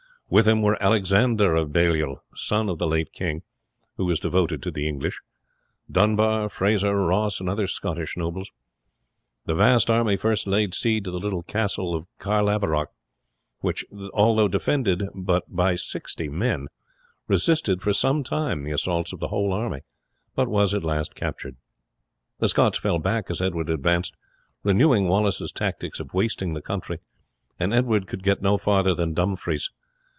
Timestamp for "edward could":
27.73-28.23